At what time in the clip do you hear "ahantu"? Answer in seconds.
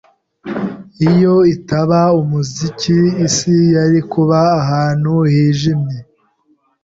4.61-5.11